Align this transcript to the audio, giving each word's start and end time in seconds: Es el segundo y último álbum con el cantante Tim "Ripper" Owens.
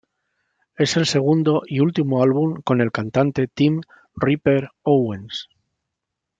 Es 0.75 0.97
el 0.97 1.05
segundo 1.05 1.61
y 1.67 1.79
último 1.79 2.23
álbum 2.23 2.63
con 2.63 2.81
el 2.81 2.91
cantante 2.91 3.47
Tim 3.47 3.81
"Ripper" 4.15 4.71
Owens. 4.81 5.47